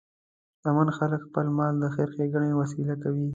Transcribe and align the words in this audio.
شتمن 0.57 0.87
خلک 0.97 1.19
خپل 1.27 1.47
مال 1.57 1.73
د 1.79 1.85
خیر 1.95 2.09
ښیګڼې 2.15 2.51
وسیله 2.61 2.95
کوي. 3.03 3.27